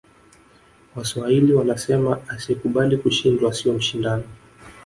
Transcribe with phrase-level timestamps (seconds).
[0.95, 4.23] waswahili wanasema asiyekubali kushindwa siyo mshindani